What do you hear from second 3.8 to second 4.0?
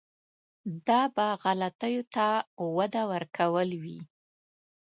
وي.